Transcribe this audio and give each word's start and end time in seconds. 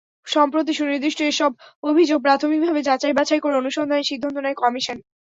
সম্প্রতি 0.27 0.73
সুনির্দিষ্ট 0.73 1.19
এসব 1.31 1.51
অভিযোগ 1.83 2.19
প্রাথমিকভাবে 2.21 2.81
যাচাই 2.83 3.13
বাছাই 3.19 3.41
করে 3.43 3.55
অনুসন্ধানের 3.57 4.09
সিদ্ধান্ত 4.09 4.37
নেয় 4.39 4.57
কমিশন। 4.61 4.97